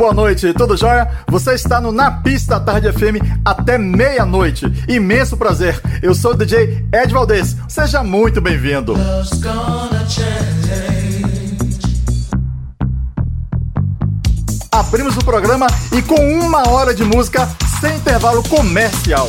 Boa 0.00 0.14
noite, 0.14 0.54
tudo 0.54 0.78
jóia? 0.78 1.10
Você 1.28 1.52
está 1.52 1.78
no 1.78 1.92
Na 1.92 2.10
Pista 2.10 2.58
Tarde 2.58 2.90
FM 2.90 3.20
até 3.44 3.76
meia-noite. 3.76 4.64
Imenso 4.88 5.36
prazer. 5.36 5.78
Eu 6.00 6.14
sou 6.14 6.30
o 6.30 6.34
DJ 6.34 6.86
Ed 6.90 7.12
Valdez. 7.12 7.54
Seja 7.68 8.02
muito 8.02 8.40
bem-vindo. 8.40 8.94
Abrimos 14.72 15.18
o 15.18 15.22
programa 15.22 15.66
e 15.92 16.00
com 16.00 16.16
uma 16.38 16.66
hora 16.70 16.94
de 16.94 17.04
música 17.04 17.46
sem 17.82 17.94
intervalo 17.96 18.42
comercial. 18.44 19.28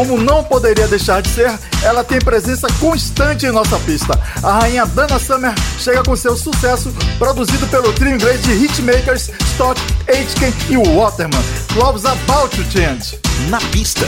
Como 0.00 0.16
não 0.16 0.42
poderia 0.42 0.88
deixar 0.88 1.20
de 1.20 1.28
ser, 1.28 1.52
ela 1.82 2.02
tem 2.02 2.18
presença 2.18 2.66
constante 2.80 3.44
em 3.44 3.52
nossa 3.52 3.78
pista. 3.80 4.18
A 4.42 4.60
rainha 4.60 4.86
Dana 4.86 5.18
Summer 5.18 5.52
chega 5.78 6.02
com 6.02 6.16
seu 6.16 6.34
sucesso, 6.38 6.90
produzido 7.18 7.66
pelo 7.66 7.92
trio 7.92 8.14
inglês 8.14 8.42
de 8.42 8.50
hitmakers 8.50 9.30
Stock, 9.52 9.78
Aitken 10.08 10.54
e 10.70 10.96
Waterman. 10.96 11.44
Love's 11.76 12.06
About 12.06 12.56
to 12.56 12.62
Change. 12.70 13.18
Na 13.50 13.58
pista. 13.72 14.06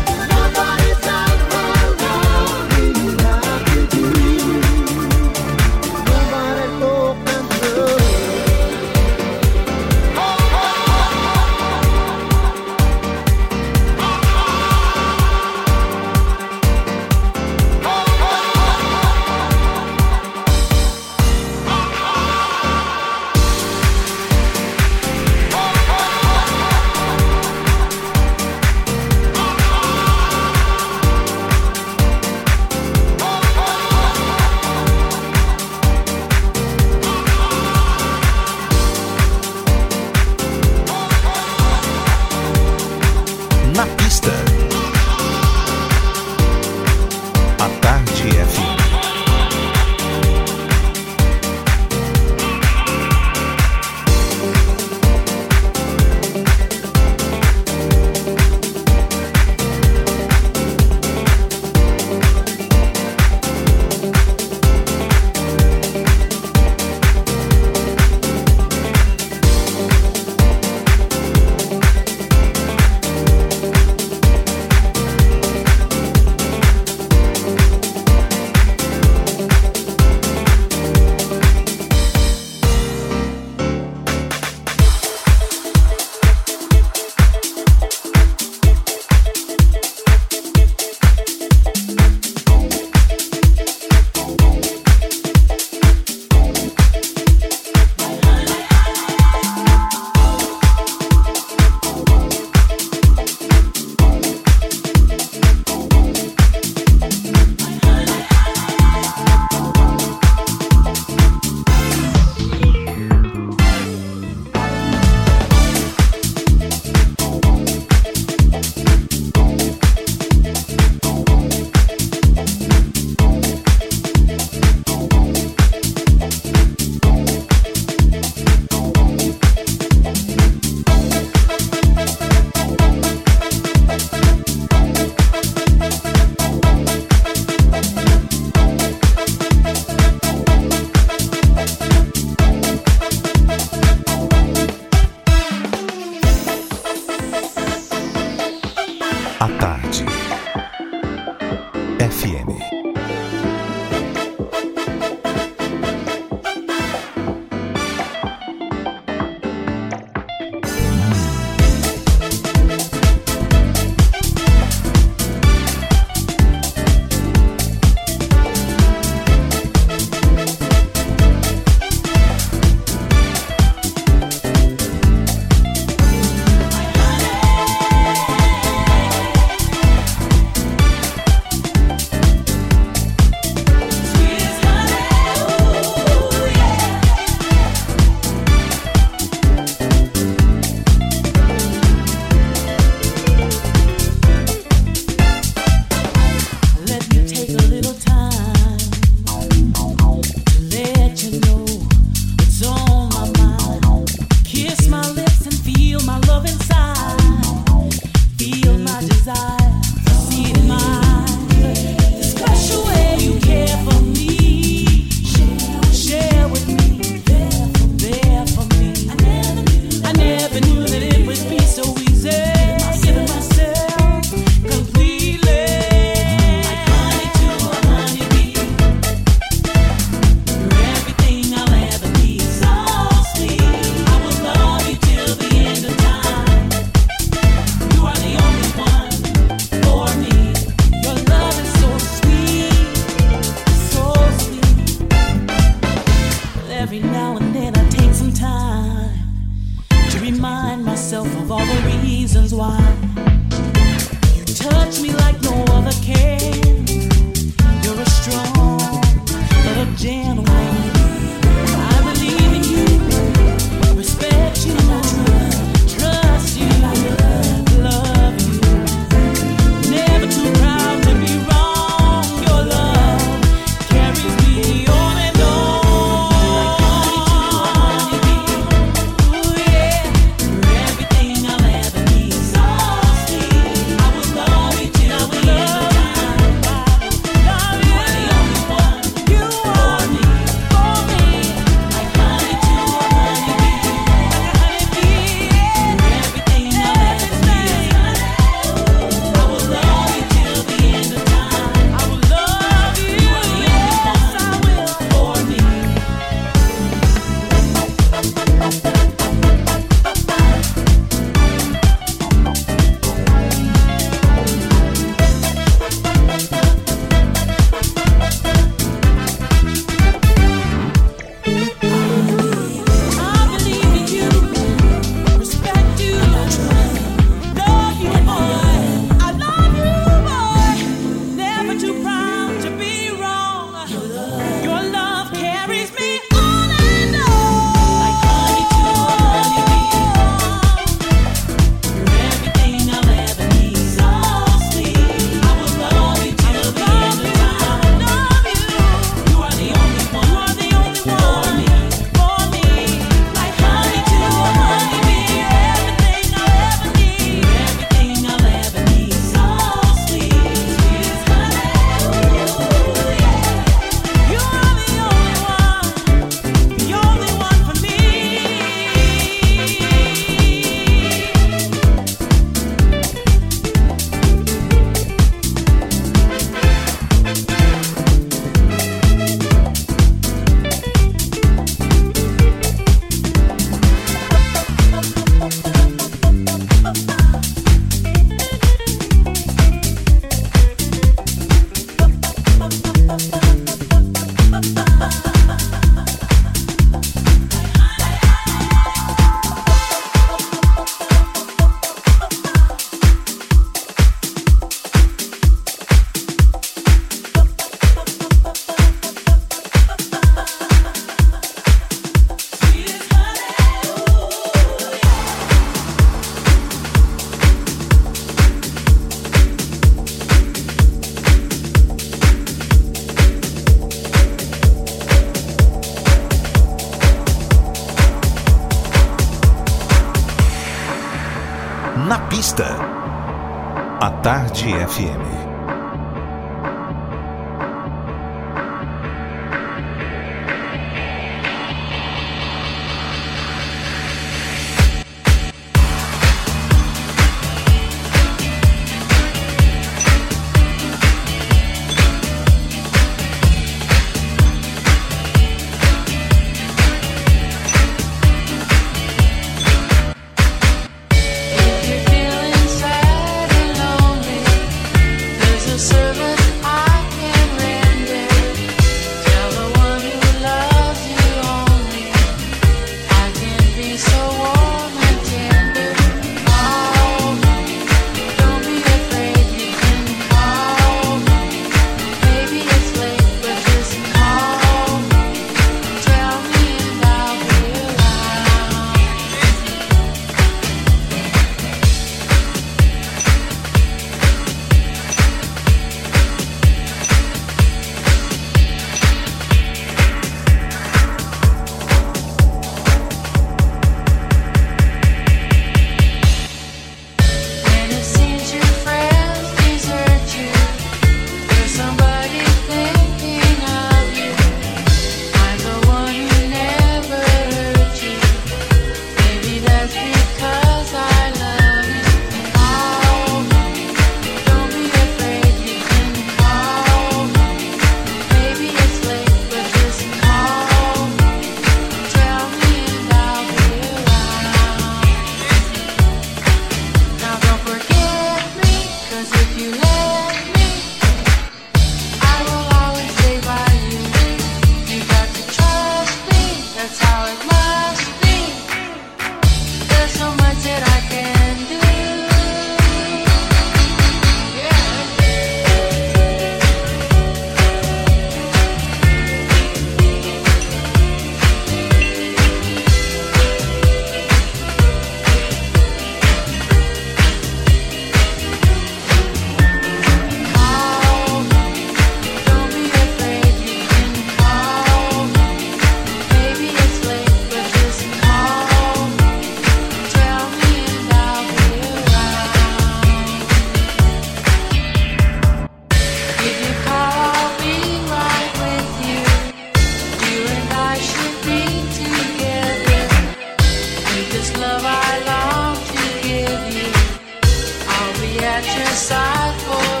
Oh. 599.73 600.00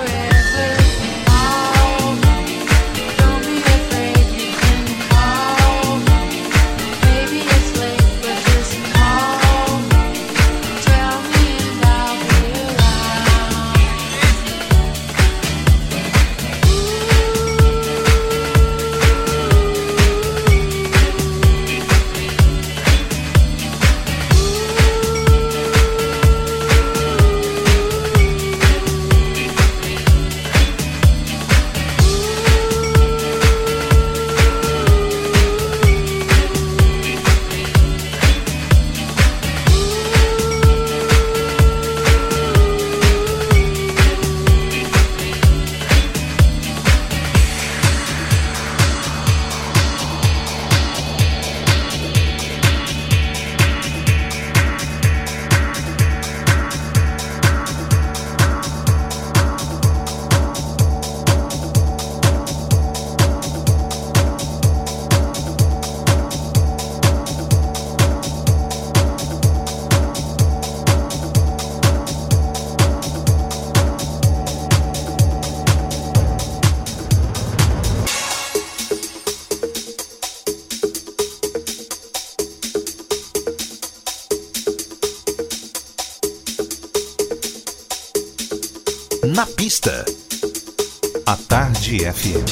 Tarde. 91.91 92.50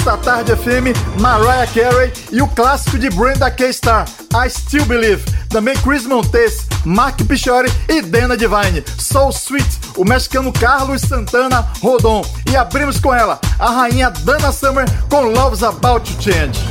Pista 0.00 0.16
Tarde 0.16 0.56
FM, 0.56 1.20
Mariah 1.20 1.66
Carey 1.66 2.12
e 2.32 2.40
o 2.40 2.48
clássico 2.48 2.98
de 2.98 3.10
Brenda 3.10 3.50
K. 3.50 3.70
Star, 3.70 4.08
I 4.34 4.48
Still 4.48 4.86
Believe. 4.86 5.22
Também 5.50 5.76
Chris 5.78 6.06
Montes, 6.06 6.66
Mark 6.86 7.22
Pichori 7.24 7.70
e 7.88 8.00
Dana 8.00 8.34
Divine. 8.36 8.82
Soul 8.98 9.30
Sweet, 9.30 9.68
o 9.96 10.04
mexicano 10.04 10.52
Carlos 10.52 11.02
Santana 11.02 11.66
Rodon. 11.82 12.22
E 12.50 12.56
abrimos 12.56 12.98
com 12.98 13.14
ela, 13.14 13.38
a 13.58 13.70
rainha 13.70 14.10
Dana 14.10 14.50
Summer 14.52 14.86
com 15.10 15.24
Love's 15.24 15.62
About 15.62 16.10
to 16.10 16.22
Change. 16.22 16.69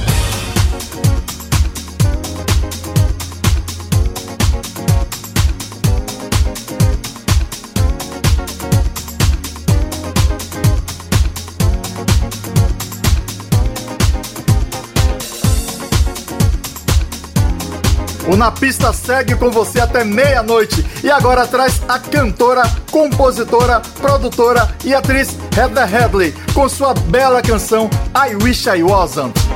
O 18.30 18.36
Na 18.36 18.52
Pista 18.52 18.94
segue 18.94 19.36
com 19.36 19.50
você 19.50 19.80
até 19.80 20.04
meia-noite 20.04 20.86
e 21.04 21.10
agora 21.10 21.48
traz 21.48 21.82
a 21.88 21.98
cantora, 21.98 22.62
compositora, 22.92 23.82
produtora 24.00 24.70
e 24.86 24.94
atriz 24.94 25.36
Heather 25.58 25.88
Headley 25.88 26.36
com 26.54 26.70
sua 26.70 26.94
bela 26.94 27.42
canção 27.42 27.90
I 28.16 28.36
Wish 28.36 28.68
I 28.68 28.84
Wasn't. 28.84 29.49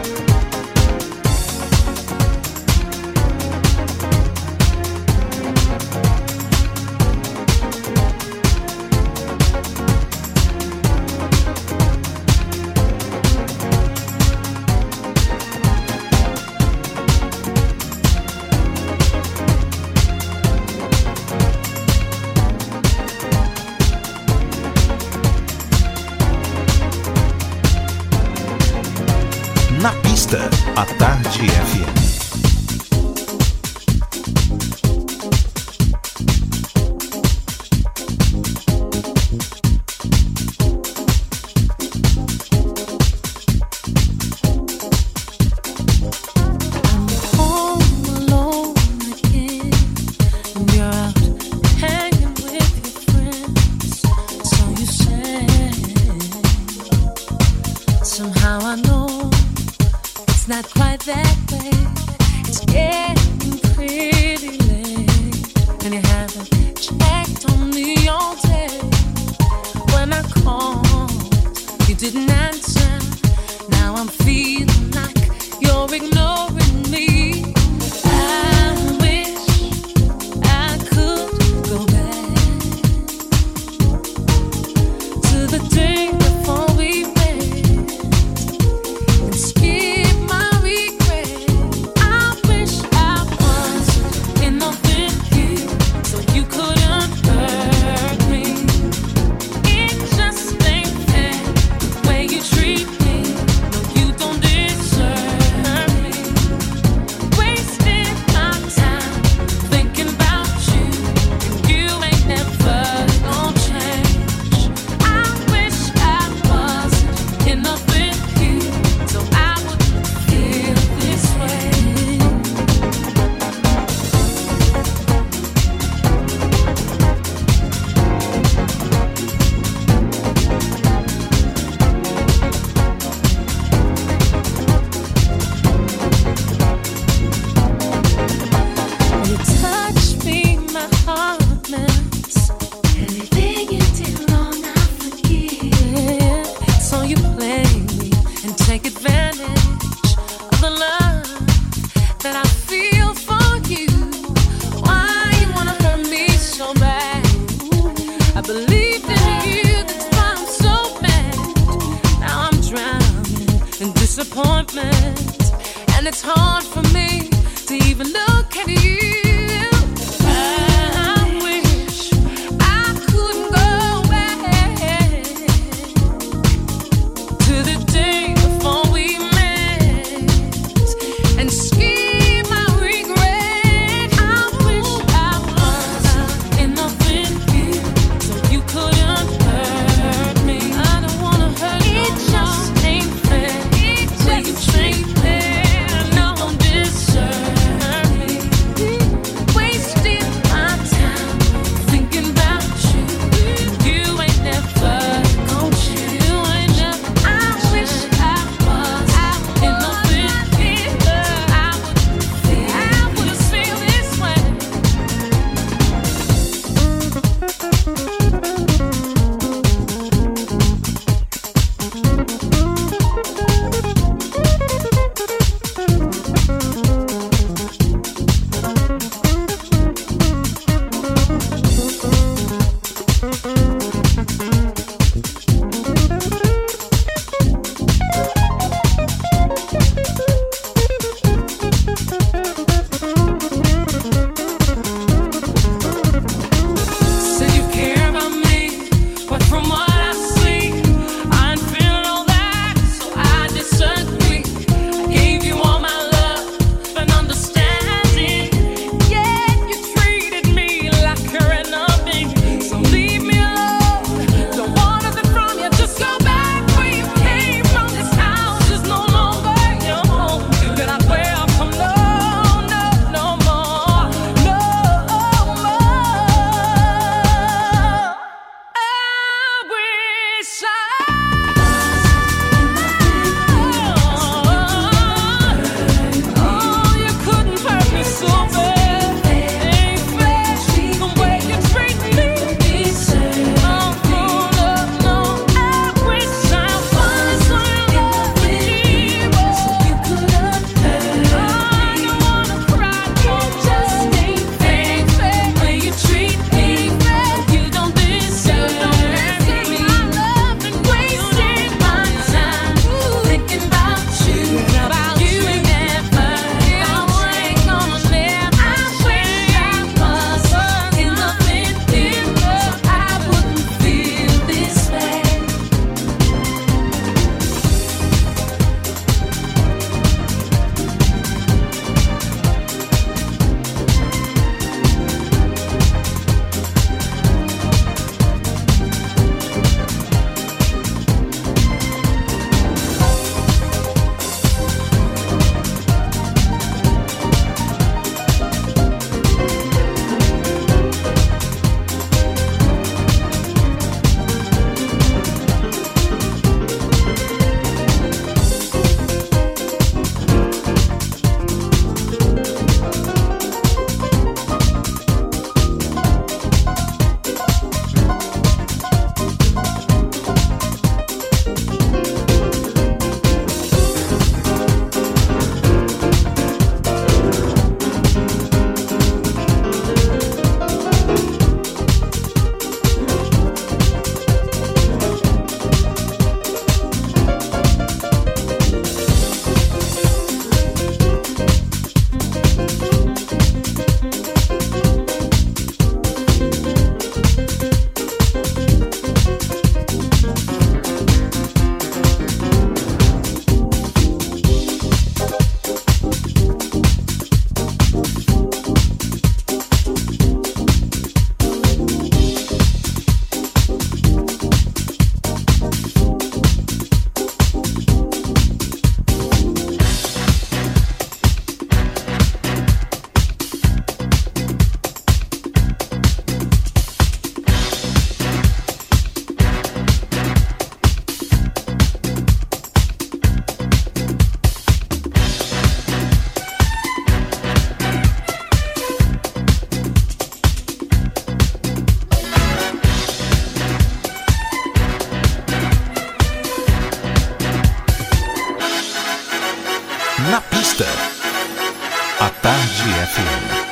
A 452.19 452.29
Tarde 452.41 452.89
FM. 453.03 453.62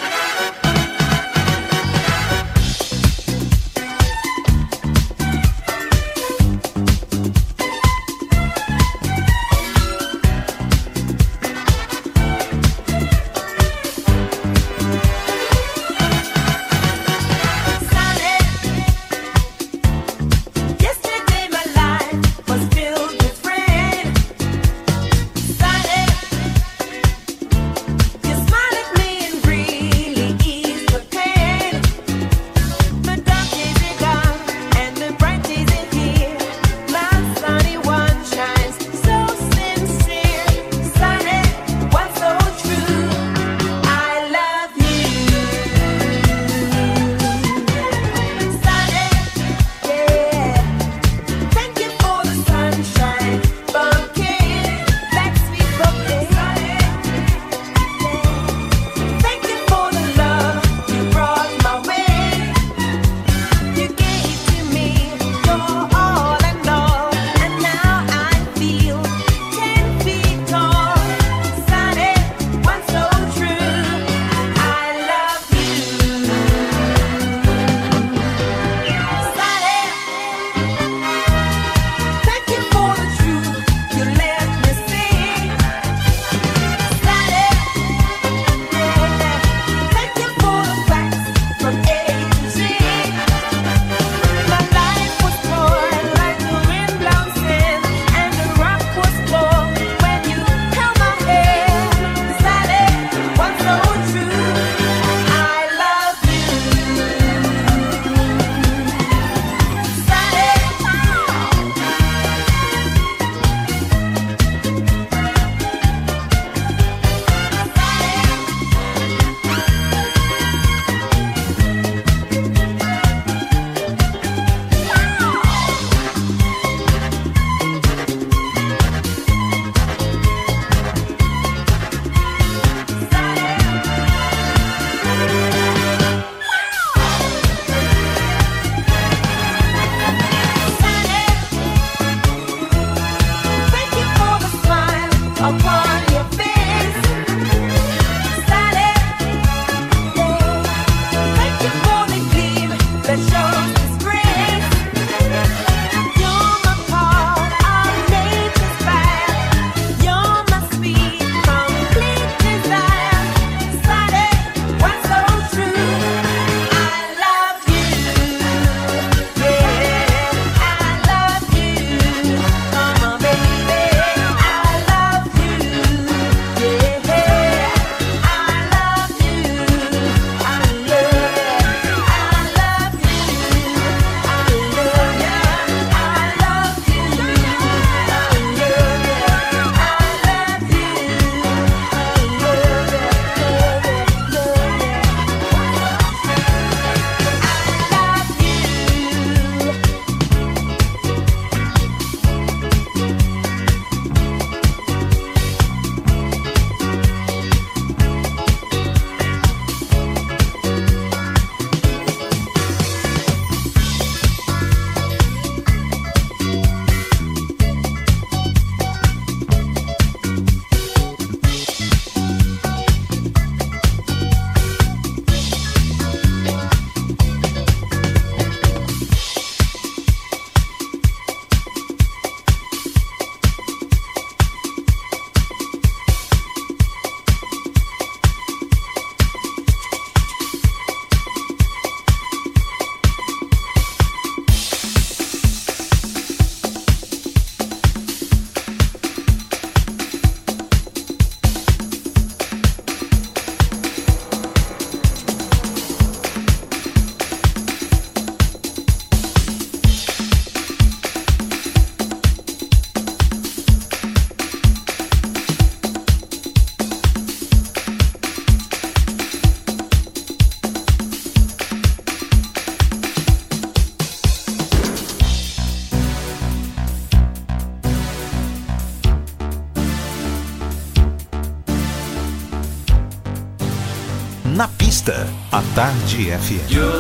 Media 286.32 286.40
100. 286.40 286.91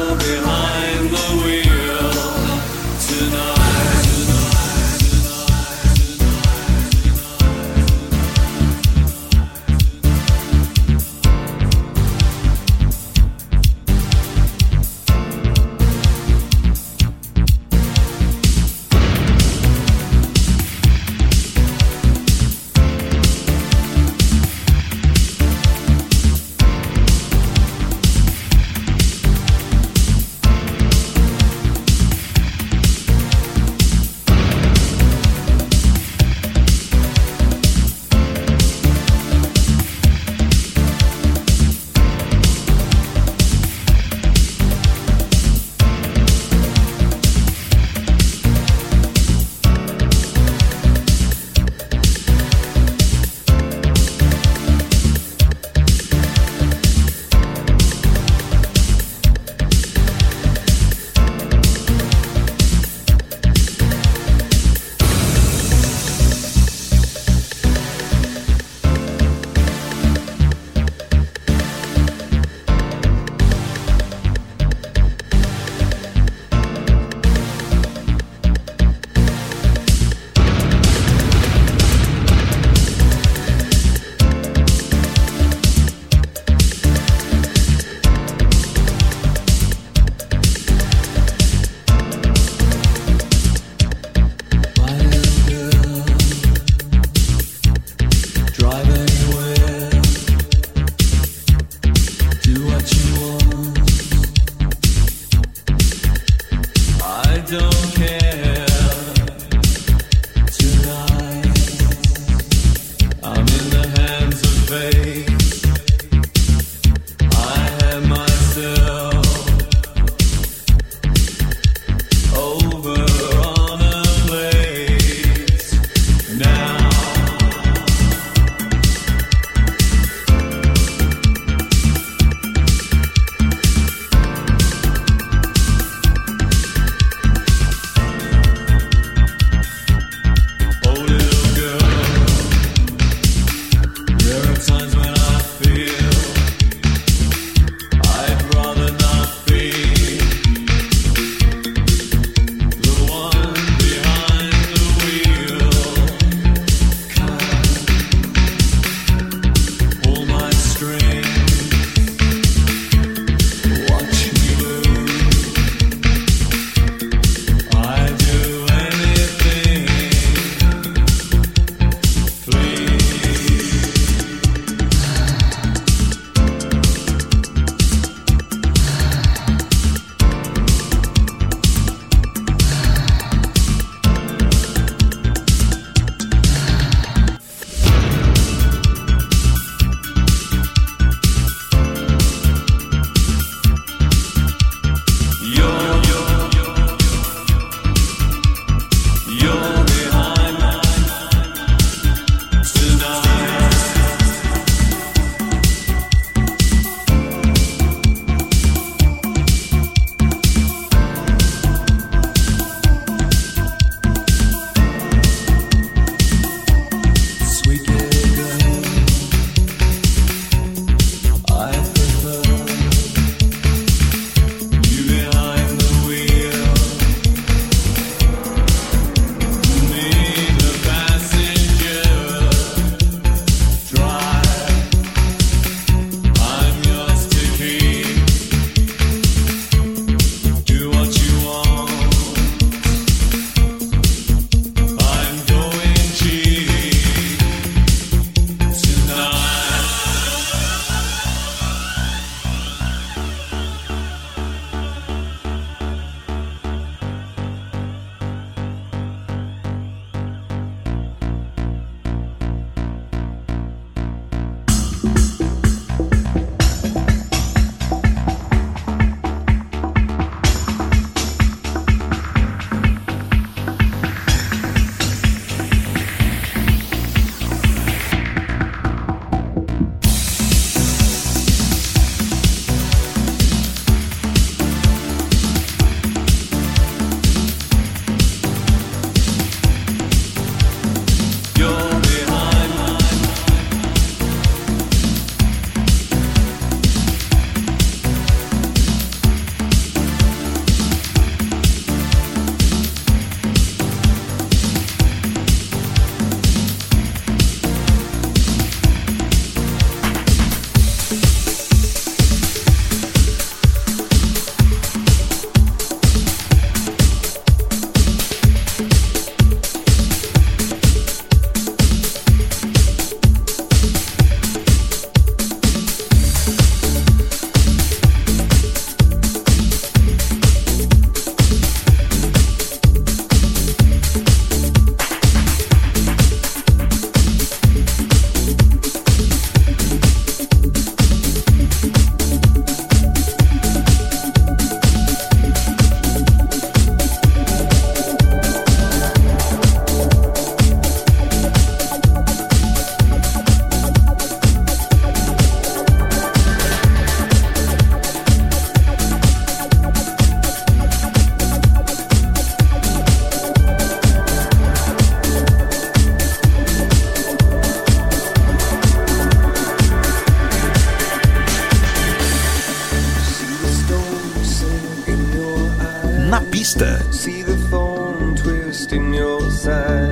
na 376.31 376.39
pista. 376.39 377.05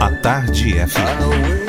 A 0.02 0.12
Tarde 0.12 0.78
é 0.78 0.86
FM. 0.86 1.69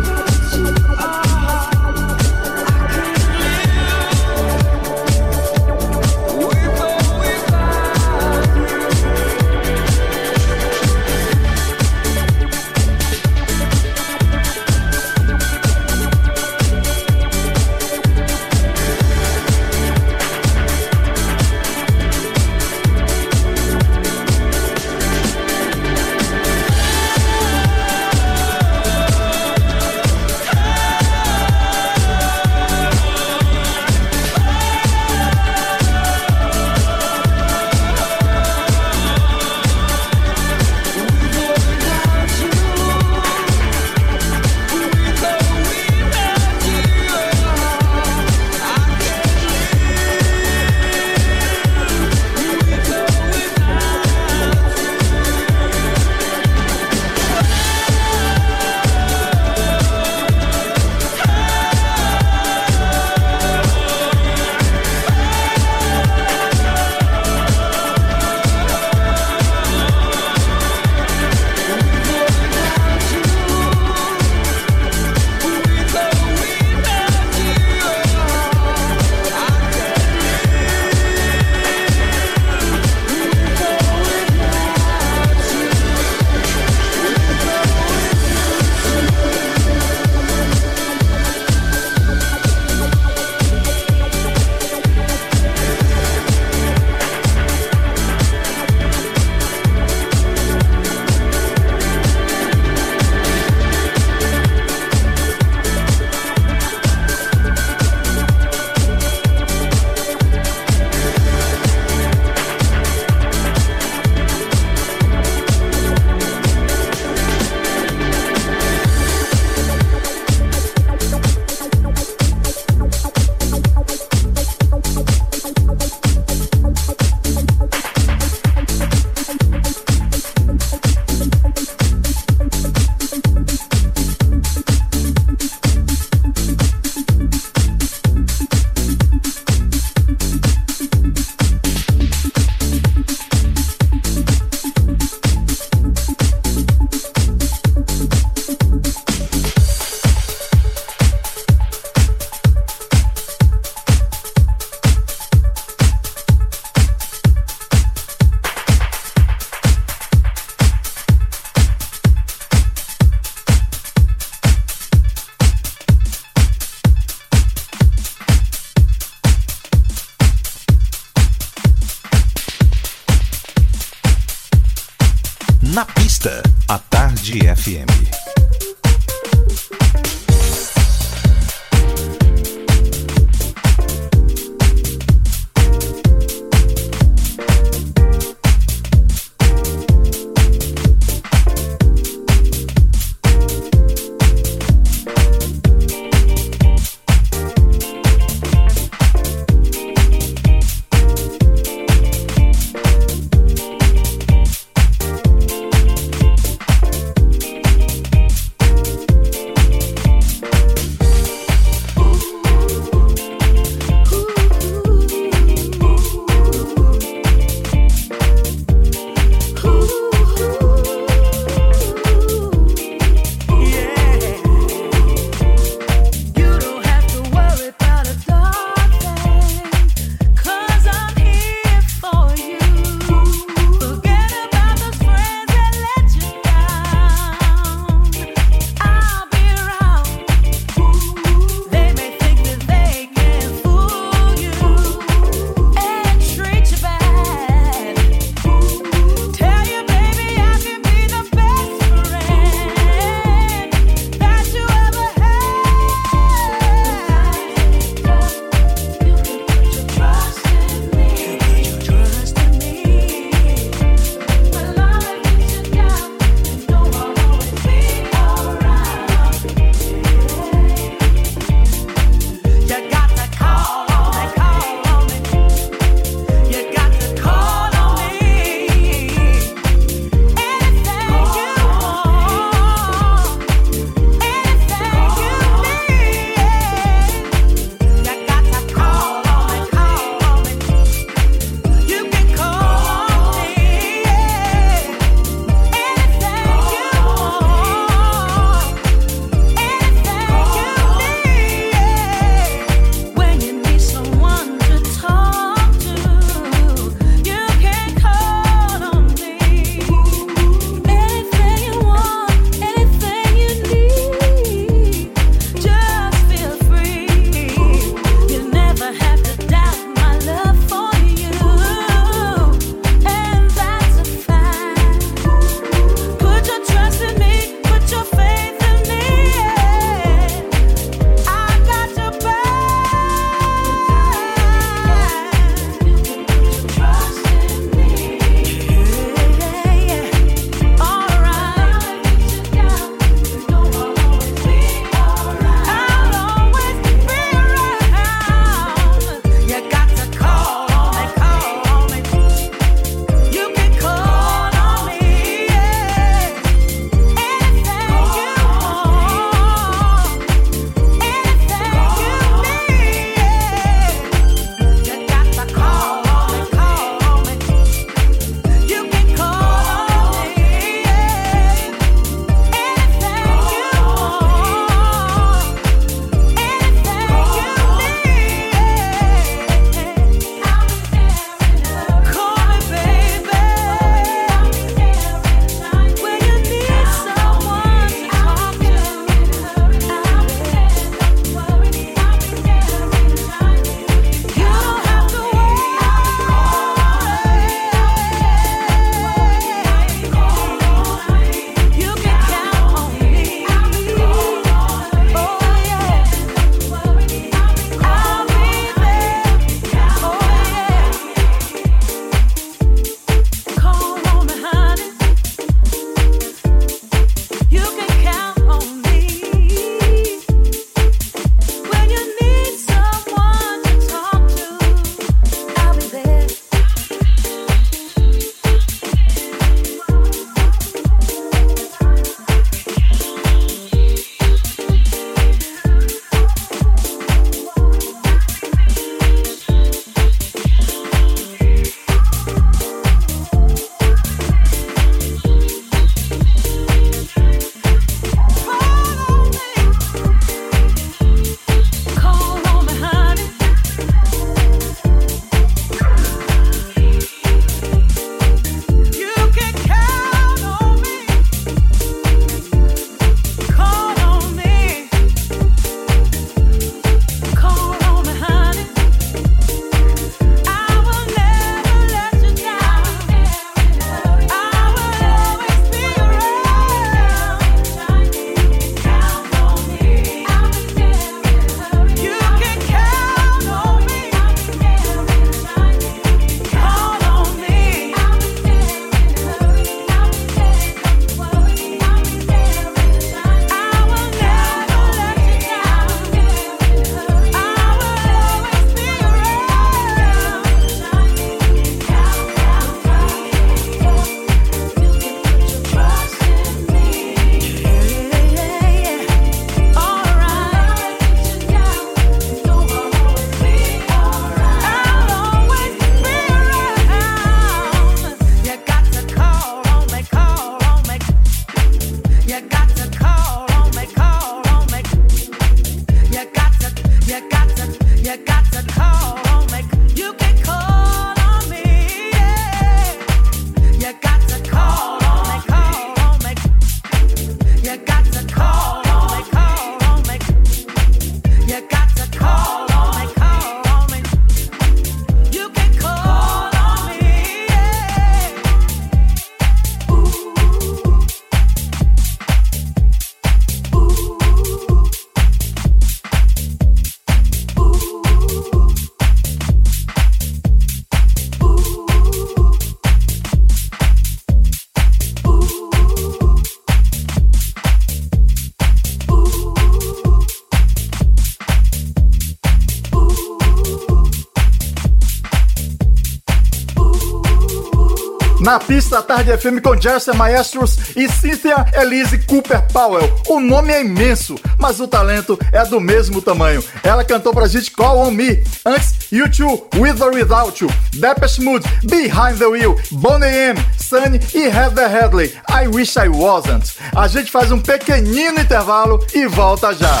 Tarde 579.26 579.42
FM 579.42 579.60
com 579.60 579.80
Jesse 579.80 580.12
Maestros 580.12 580.78
e 580.94 581.08
Cynthia 581.08 581.66
Elise 581.74 582.18
Cooper 582.18 582.62
Powell. 582.72 583.12
O 583.26 583.40
nome 583.40 583.72
é 583.72 583.80
imenso, 583.80 584.36
mas 584.56 584.78
o 584.78 584.86
talento 584.86 585.36
é 585.52 585.64
do 585.64 585.80
mesmo 585.80 586.22
tamanho. 586.22 586.62
Ela 586.84 587.04
cantou 587.04 587.34
pra 587.34 587.48
gente 587.48 587.72
Call 587.72 588.06
On 588.06 588.12
Me. 588.12 588.44
Antes, 588.64 588.94
U2, 589.12 589.62
With 589.74 590.00
or 590.00 590.14
Without 590.14 590.62
You, 590.62 590.70
Depeche 590.92 591.42
Mode, 591.42 591.66
Behind 591.82 592.38
the 592.38 592.46
Wheel, 592.46 592.76
Bonnie 592.92 593.26
M, 593.26 593.66
Sunny 593.76 594.20
e 594.32 594.44
Heather 594.46 594.88
Headley, 594.88 595.34
I 595.50 595.66
Wish 595.66 595.96
I 595.96 596.08
Wasn't. 596.08 596.76
A 596.94 597.08
gente 597.08 597.30
faz 597.32 597.50
um 597.50 597.58
pequenino 597.58 598.40
intervalo 598.40 599.04
e 599.12 599.26
volta 599.26 599.74
já. 599.74 600.00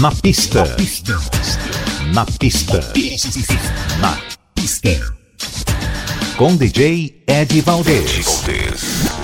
Na 0.00 0.10
pista. 0.10 0.64
Na 0.64 0.74
pista. 0.74 1.20
Na 2.14 2.24
pista. 2.24 2.80
Na 4.00 4.18
pista 4.54 5.23
com 6.36 6.56
DJ 6.56 7.22
Ed 7.26 7.60
Valdez. 7.62 8.42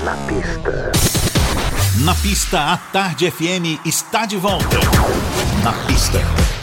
Na 0.04 0.16
pista. 0.16 0.92
Na 2.04 2.14
pista, 2.14 2.72
a 2.72 2.76
Tarde 2.76 3.30
FM 3.30 3.80
está 3.84 4.26
de 4.26 4.36
volta. 4.36 4.78
Na 5.62 5.72
pista. 5.86 6.18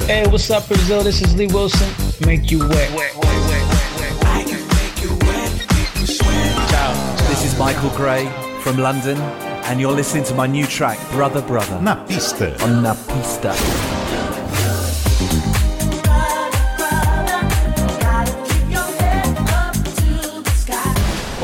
Hey, 0.07 0.25
what's 0.27 0.49
up, 0.49 0.67
Brazil? 0.67 1.03
This 1.03 1.21
is 1.21 1.33
Lee 1.33 1.47
Wilson. 1.47 1.87
Make 2.25 2.53
you 2.53 2.59
wet. 2.67 2.91
wet, 2.93 3.13
wet, 3.15 3.15
wet 3.17 4.13
I 4.25 4.43
can 4.43 4.65
make 4.67 5.03
you 5.03 5.15
wet, 5.27 5.51
make 5.75 5.99
you 5.99 6.07
sweat. 6.07 6.69
Ciao. 6.69 6.93
This 7.29 7.43
is 7.43 7.57
Michael 7.59 7.89
Gray 7.95 8.25
from 8.61 8.77
London, 8.77 9.17
and 9.65 9.79
you're 9.81 9.91
listening 9.93 10.23
to 10.25 10.33
my 10.33 10.47
new 10.47 10.65
track, 10.65 10.97
Brother 11.11 11.41
Brother. 11.41 11.79
Na 11.81 11.95
pista. 12.05 12.55
On 12.63 12.81
Na 12.81 12.93
Pista. 12.93 13.96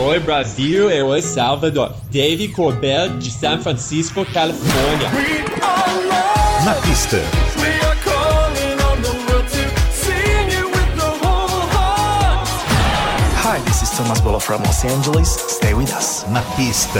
Oi 0.06 0.20
Brasil, 0.20 0.91
eu 0.91 1.14
é 1.14 1.22
Salvador. 1.22 1.95
Dave 2.12 2.49
Corbell 2.49 3.18
de 3.20 3.32
San 3.32 3.62
Francisco, 3.62 4.26
Califórnia. 4.26 5.10
Na 6.66 6.74
pista. 6.76 7.22
Hi, 13.38 13.60
this 13.62 13.82
is 13.82 13.91
Thomas 13.91 14.20
Bolo 14.20 14.39
from 14.39 14.62
Los 14.64 14.84
Angeles. 14.84 15.30
Stay 15.47 15.74
with 15.74 15.93
us. 15.93 16.26
Na 16.28 16.41
pista. 16.58 16.99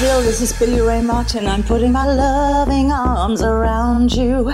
Brazil, 0.00 0.22
this 0.22 0.40
is 0.40 0.58
Billy 0.58 0.80
Ray 0.80 1.02
Martin. 1.02 1.46
I'm 1.46 1.62
putting 1.62 1.92
my 1.92 2.06
loving 2.06 2.90
arms 2.90 3.42
around 3.42 4.10
you. 4.10 4.44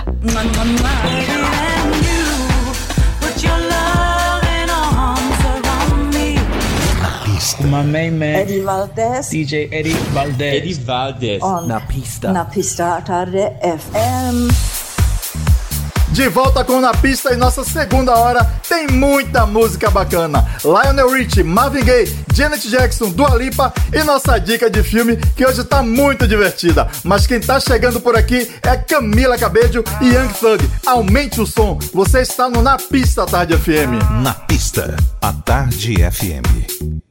My 7.71 7.83
main 7.83 8.19
man, 8.19 8.35
Eddie 8.35 8.59
Valdez. 8.59 9.29
DJ 9.29 9.71
Eddie 9.71 9.93
Valdez. 10.11 10.53
Eddie 10.53 10.73
Valdez. 10.73 11.41
On 11.41 11.65
Na 11.65 11.79
pista. 11.79 12.33
Na 12.33 12.43
pista 12.43 13.01
tarde 13.05 13.57
FM. 13.61 14.76
De 16.17 16.27
volta 16.29 16.63
com 16.63 16.81
Na 16.81 16.95
Pista 16.95 17.31
em 17.31 17.37
nossa 17.37 17.63
segunda 17.63 18.15
hora, 18.15 18.43
tem 18.67 18.87
muita 18.87 19.45
música 19.45 19.91
bacana. 19.91 20.43
Lionel 20.63 21.11
Richie, 21.11 21.43
Marvin 21.43 21.83
Gaye, 21.83 22.11
Janet 22.33 22.67
Jackson, 22.67 23.11
Dua 23.11 23.35
Lipa 23.35 23.71
e 23.93 24.01
nossa 24.03 24.39
dica 24.39 24.67
de 24.67 24.81
filme 24.81 25.15
que 25.15 25.45
hoje 25.45 25.63
tá 25.63 25.83
muito 25.83 26.27
divertida. 26.27 26.87
Mas 27.03 27.27
quem 27.27 27.39
tá 27.39 27.59
chegando 27.59 28.01
por 28.01 28.15
aqui 28.15 28.51
é 28.63 28.75
Camila 28.75 29.37
Cabello 29.37 29.83
e 30.01 30.07
Young 30.07 30.29
Thug. 30.29 30.67
Aumente 30.87 31.39
o 31.39 31.45
som, 31.45 31.77
você 31.93 32.21
está 32.21 32.49
no 32.49 32.63
Na 32.63 32.77
Pista 32.77 33.23
Tarde 33.27 33.55
FM. 33.55 34.01
Na 34.23 34.33
Pista, 34.33 34.97
a 35.21 35.31
Tarde 35.31 35.97
FM. 35.97 37.06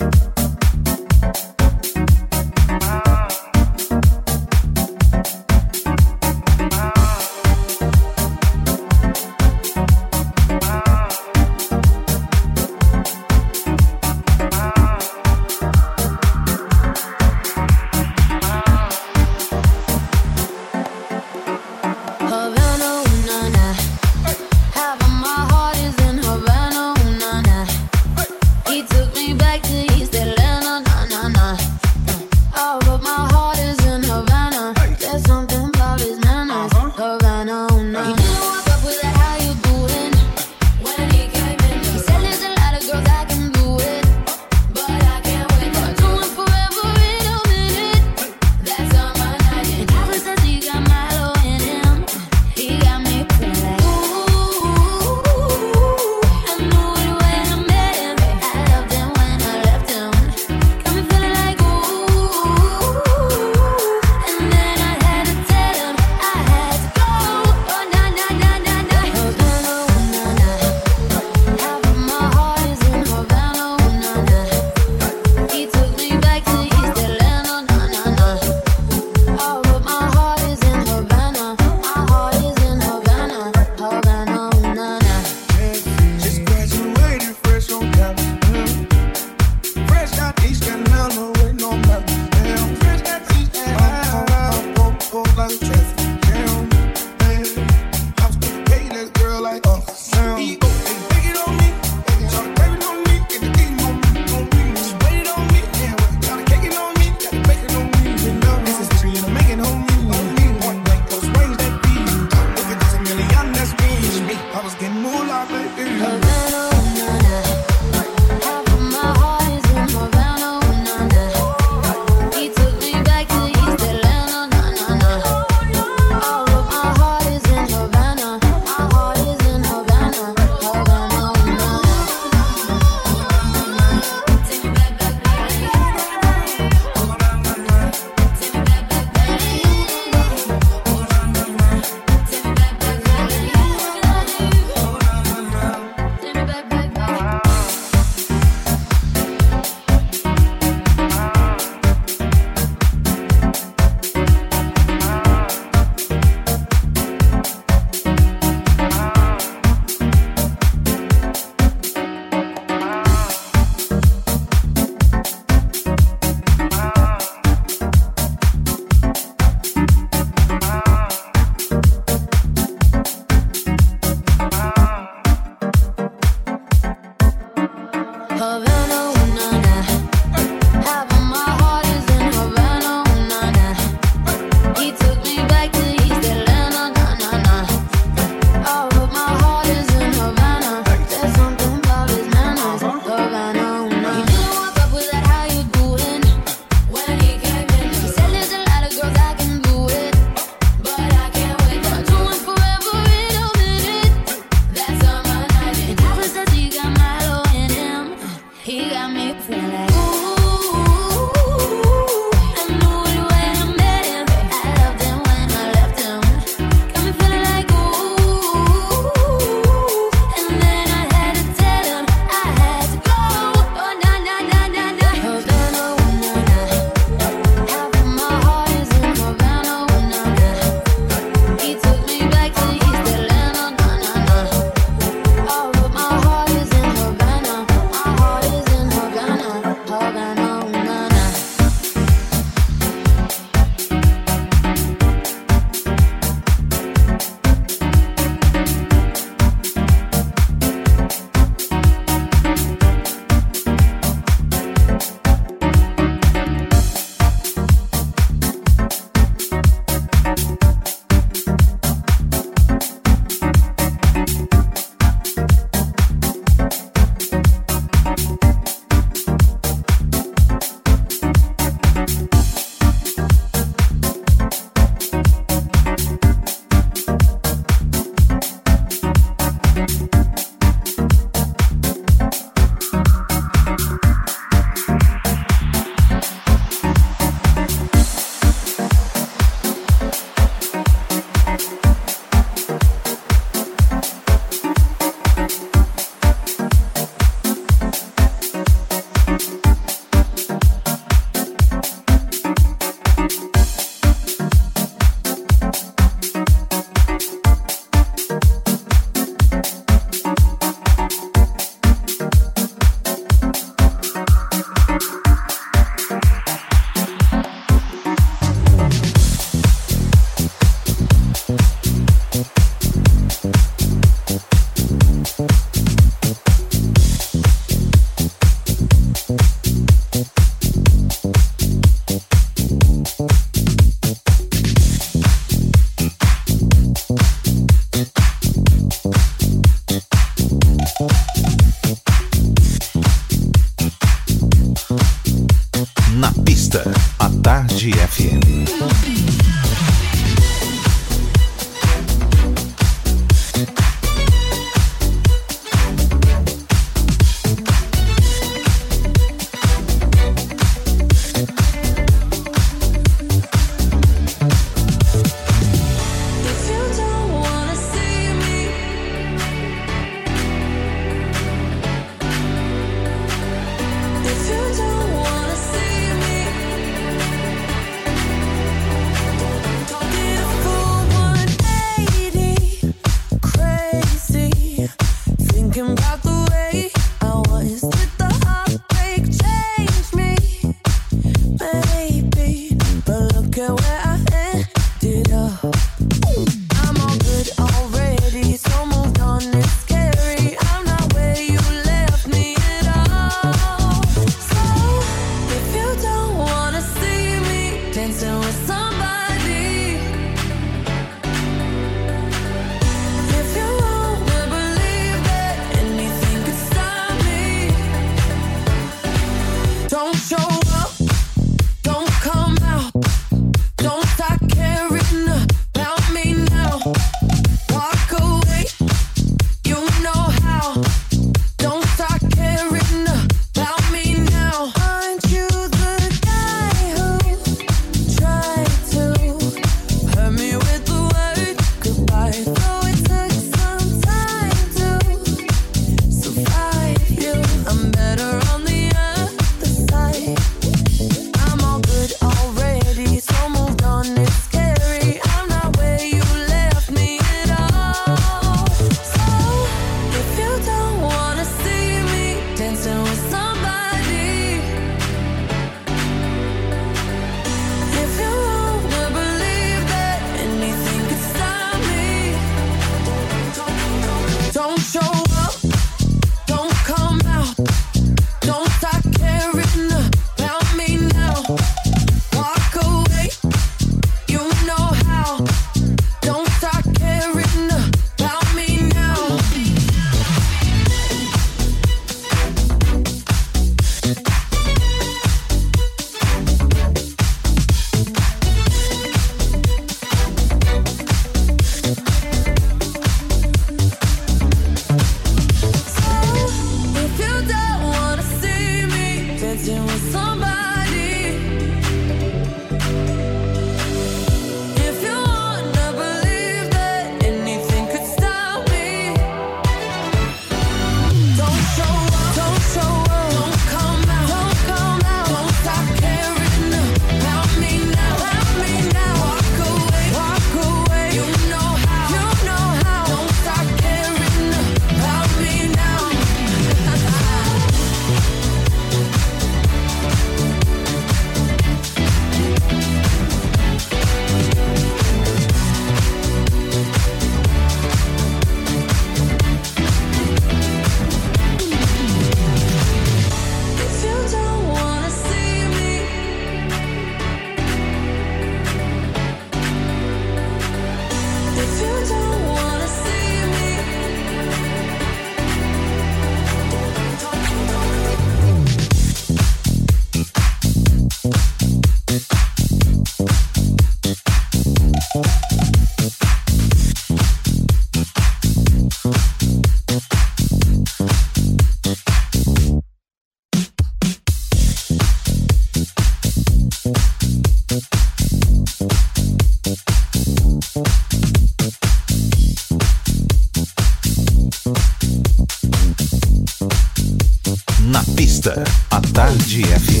Tarde 599.51 599.67
FM. 599.75 600.00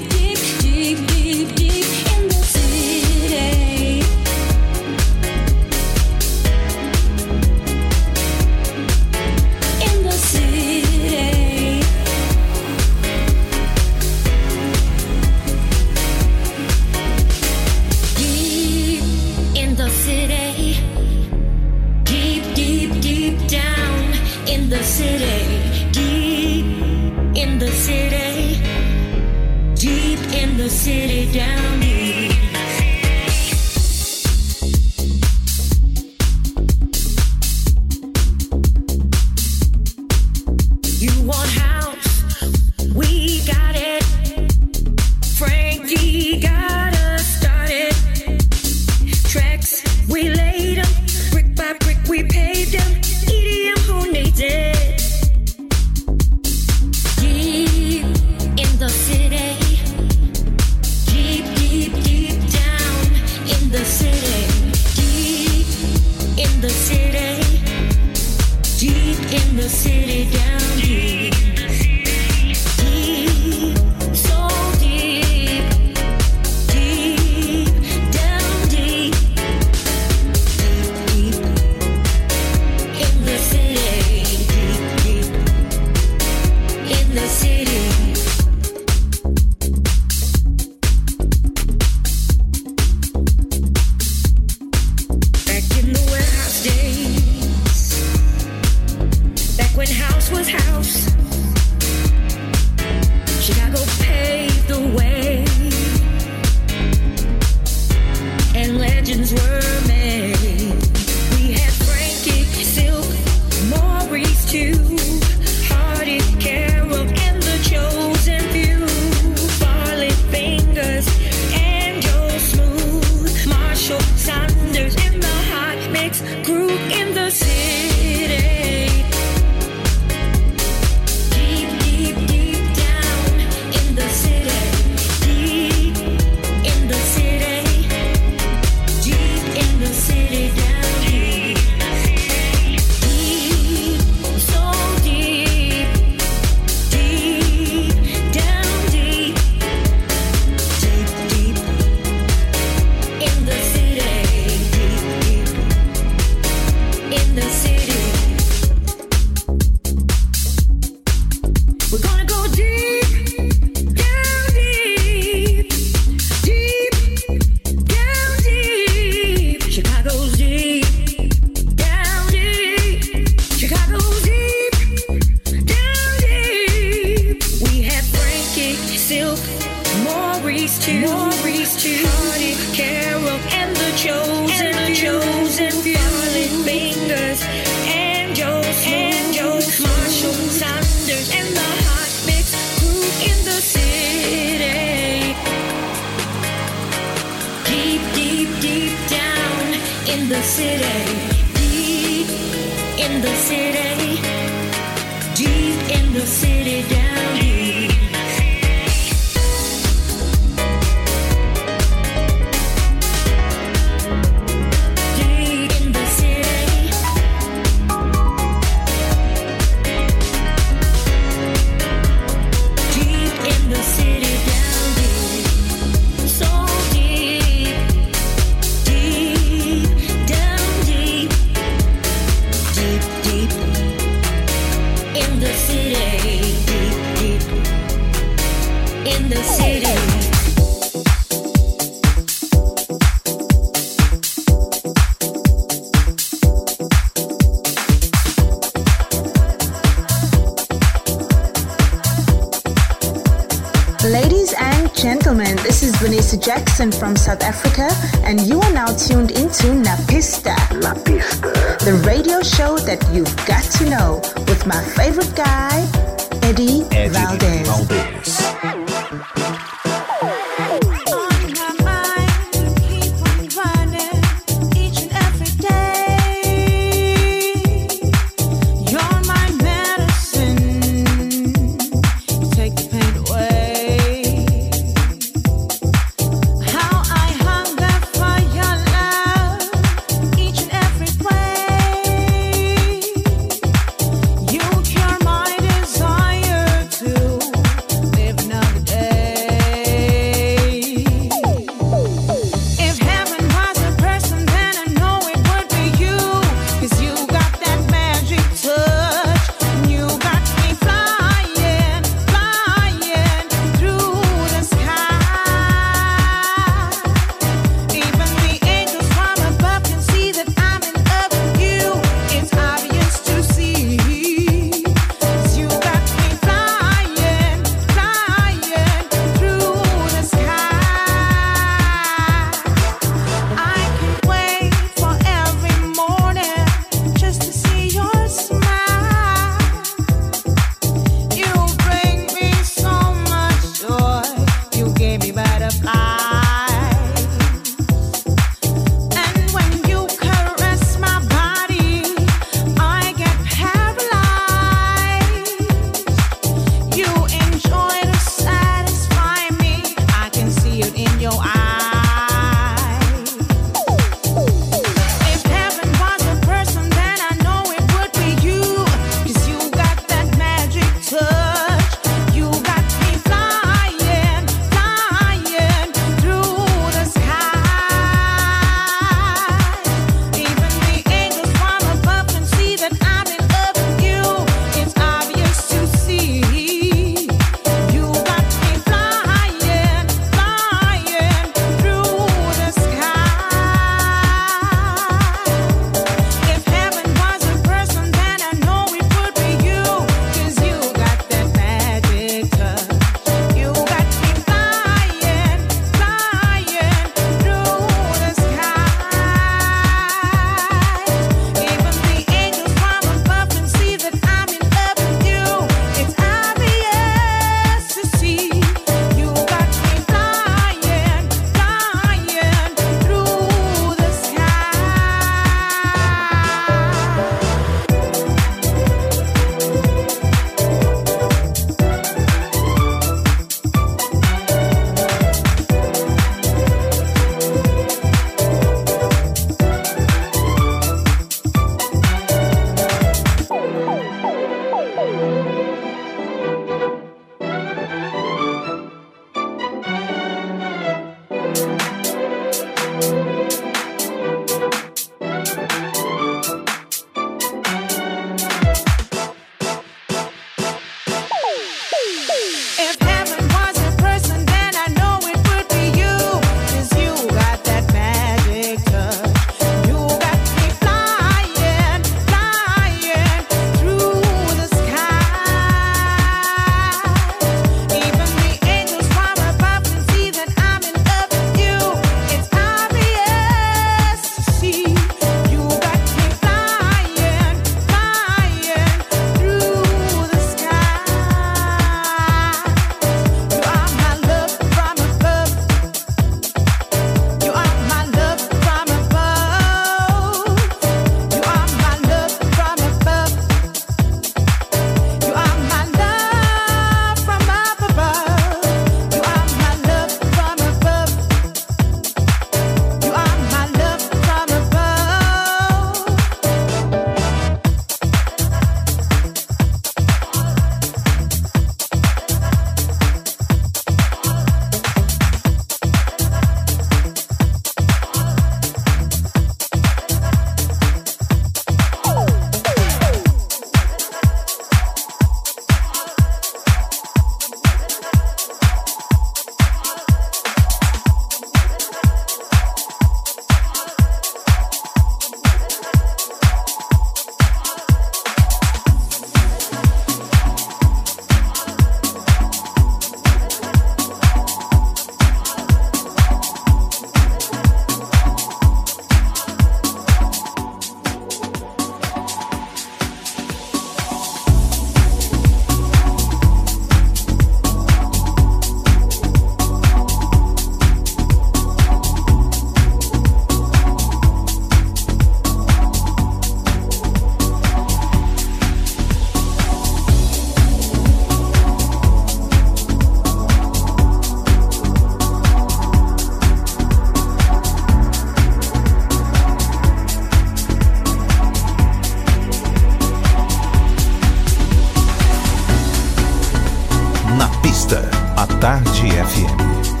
pista. 597.61 598.09
A 598.35 598.47
Tarde 598.47 599.07
FM. 599.07 600.00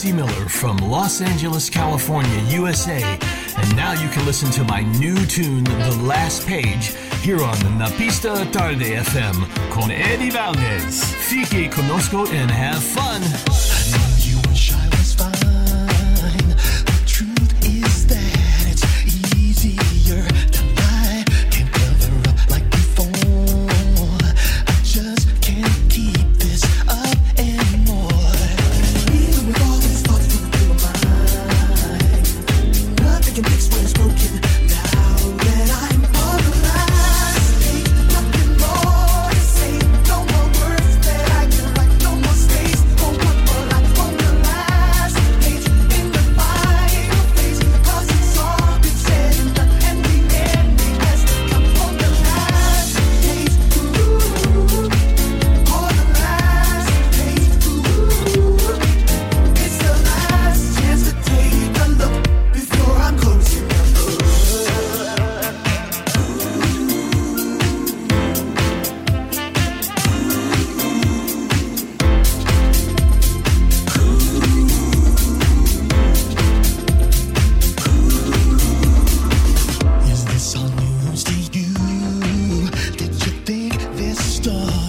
This 0.00 0.12
Miller 0.12 0.48
from 0.48 0.76
Los 0.76 1.20
Angeles, 1.20 1.68
California, 1.68 2.40
USA. 2.50 3.02
And 3.56 3.76
now 3.76 4.00
you 4.00 4.08
can 4.10 4.24
listen 4.26 4.48
to 4.52 4.62
my 4.62 4.82
new 4.82 5.16
tune, 5.26 5.64
The 5.64 5.98
Last 6.02 6.46
Page, 6.46 6.94
here 7.22 7.42
on 7.42 7.58
the 7.58 7.70
Napista 7.70 8.48
Tarde 8.52 8.94
FM 8.94 9.72
con 9.72 9.90
Eddie 9.90 10.30
Valdez. 10.30 11.02
Fique 11.02 11.68
conosco 11.68 12.26
and 12.28 12.48
have 12.48 12.80
fun. 12.80 13.57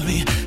me. 0.05 0.38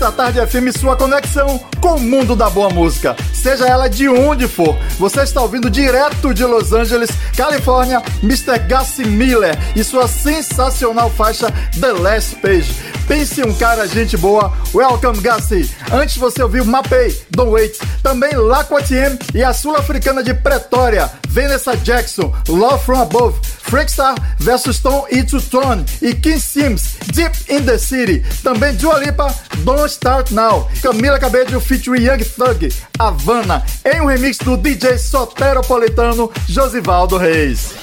Pista 0.00 0.12
Tarde 0.12 0.46
FM, 0.46 0.74
sua 0.74 0.96
conexão 0.96 1.60
com 1.78 1.96
o 1.96 2.00
mundo 2.00 2.34
da 2.34 2.48
boa 2.48 2.70
música. 2.70 3.14
Seja 3.34 3.66
ela 3.66 3.86
de 3.86 4.08
onde 4.08 4.48
for, 4.48 4.74
você 4.98 5.20
está 5.20 5.42
ouvindo 5.42 5.68
direto 5.68 6.32
de 6.32 6.42
Los 6.42 6.72
Angeles, 6.72 7.10
Califórnia, 7.36 8.02
Mr. 8.22 8.58
Gussie 8.66 9.04
Miller 9.04 9.58
e 9.76 9.84
sua 9.84 10.08
sensacional 10.08 11.10
faixa 11.10 11.52
The 11.78 11.92
Last 11.92 12.36
Page. 12.36 12.74
Pense 13.06 13.42
em 13.42 13.44
um 13.44 13.52
cara 13.52 13.86
gente 13.86 14.16
boa, 14.16 14.50
welcome 14.72 15.20
Gussie. 15.20 15.70
Antes 15.92 16.16
você 16.16 16.42
ouviu 16.42 16.64
Mapei, 16.64 17.20
Don't 17.30 17.50
Wait, 17.50 17.76
também 18.02 18.34
Laquatiem 18.34 19.18
e 19.34 19.44
a 19.44 19.52
sul-africana 19.52 20.22
de 20.22 20.32
Pretória, 20.32 21.10
Vanessa 21.28 21.76
Jackson, 21.76 22.32
Love 22.48 22.84
From 22.84 23.02
Above, 23.02 23.38
Frankstar 23.70 24.14
vs 24.38 24.76
Stone 24.76 25.04
e 25.10 25.22
Two 25.22 25.40
Tone 25.40 25.84
e 26.02 26.14
Kim 26.14 26.40
Sims, 26.40 26.96
Deep 27.12 27.36
in 27.48 27.64
the 27.64 27.78
City. 27.78 28.20
Também 28.42 28.74
Dua 28.74 28.98
Lipa, 28.98 29.32
Don't 29.76 29.88
Start 29.88 30.32
Now. 30.32 30.66
Camila 30.82 31.20
Cabello 31.20 31.60
featuring 31.60 32.02
Young 32.02 32.18
Thug, 32.18 32.72
Havana, 32.98 33.64
em 33.84 34.00
um 34.00 34.06
remix 34.06 34.36
do 34.38 34.56
DJ 34.56 34.98
soteropolitano 34.98 36.28
Josivaldo 36.48 37.16
Reis. 37.16 37.74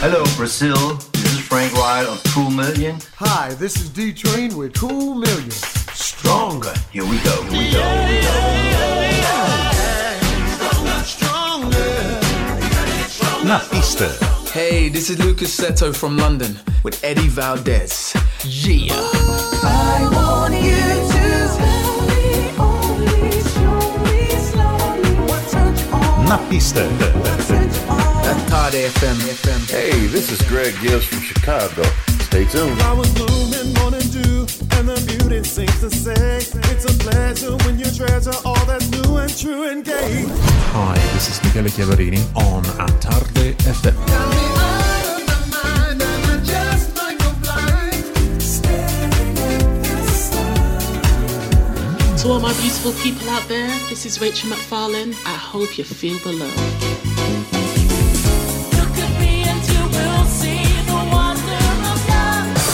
Hello, 0.00 0.22
Brazil. 0.36 0.98
This 1.14 1.32
is 1.32 1.40
Frank 1.40 1.72
Wright 1.74 2.06
of 2.06 2.22
Cool 2.32 2.50
Million. 2.52 2.96
Hi, 3.16 3.52
this 3.54 3.74
is 3.74 3.88
D 3.88 4.12
Train 4.12 4.56
with 4.56 4.78
Cool 4.78 5.16
Million. 5.16 5.50
Stronger. 5.92 6.72
Here 6.92 7.04
we 7.04 7.18
go. 7.18 7.42
Here 7.42 7.58
we 7.58 7.72
go. 7.72 7.82
Here 8.06 8.20
we 13.42 13.48
Na 13.48 13.58
pista. 13.68 14.08
Hey, 14.52 14.88
this 14.88 15.10
is 15.10 15.18
Lucas 15.18 15.58
Seto 15.58 15.92
from 15.92 16.16
London 16.16 16.56
with 16.84 17.02
Eddie 17.02 17.28
Valdez. 17.28 18.14
Yeah. 18.44 19.17
Na 26.28 26.36
pista. 26.48 26.84
Todd 28.48 28.72
FM. 28.72 29.70
Hey, 29.70 30.06
this 30.08 30.30
is 30.30 30.40
Greg 30.48 30.74
Gibbs 30.80 31.04
from 31.06 31.20
Chicago. 31.20 31.82
Stay 32.20 32.44
tuned. 32.44 32.80
I 32.82 32.92
was 32.92 33.12
blooming 33.14 33.72
morning 33.74 34.08
dew, 34.10 34.46
and 34.76 34.88
the 34.88 35.00
beauty 35.06 35.40
to 35.40 35.90
say, 35.90 36.36
It's 36.70 36.84
a 36.84 36.94
pleasure 36.98 37.56
when 37.64 37.78
you 37.78 37.90
treasure 37.90 38.36
all 38.44 38.62
that's 38.66 38.88
new 38.90 39.16
and 39.16 39.36
true 39.36 39.70
and 39.70 39.84
gay. 39.84 40.24
Hi, 40.72 40.94
this 41.14 41.30
is 41.30 41.42
Michele 41.42 41.70
Chiaverini 41.70 42.22
on 42.36 42.64
A 42.66 42.88
FM. 43.64 44.57
All 52.30 52.40
my 52.40 52.52
beautiful 52.60 52.92
people 53.02 53.28
out 53.30 53.46
there, 53.48 53.68
this 53.88 54.04
is 54.04 54.20
Rachel 54.20 54.50
McFarlane. 54.50 55.14
I 55.24 55.36
hope 55.36 55.78
you 55.78 55.84
feel 55.84 56.18
the 56.18 56.32
love. 56.32 57.78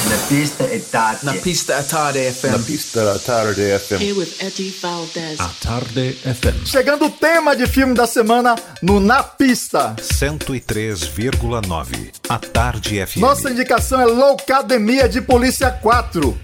Na 0.09 0.16
pista 0.28 0.68
è 0.68 0.81
tardi. 0.90 1.26
Na 1.26 1.32
pista 1.35 1.78
è 1.78 1.85
tarde 1.85 2.32
FM. 2.32 2.51
Na 2.51 2.59
pista 2.59 3.12
à 3.12 3.18
tarde 3.18 3.78
FM. 3.78 4.01
Here 4.01 4.12
with 4.12 4.35
Eddie 4.39 4.74
Valdez. 4.81 5.39
A 5.39 5.51
Tarde 5.60 6.12
FM. 6.12 6.64
Chegando 6.64 7.05
o 7.05 7.10
tema 7.10 7.55
de 7.55 7.66
filme 7.66 7.94
da 7.94 8.06
semana 8.06 8.55
no 8.82 8.98
Na 8.98 9.22
Pista. 9.22 9.94
103,9. 10.01 12.10
A 12.28 12.39
Tarde 12.39 13.06
FM. 13.06 13.18
Nossa 13.18 13.51
indicação 13.51 14.01
é 14.01 14.06
Loucademia 14.06 15.09
de 15.09 15.20
Polícia 15.20 15.70
4. 15.70 16.36